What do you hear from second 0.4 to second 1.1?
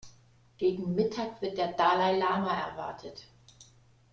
Gegen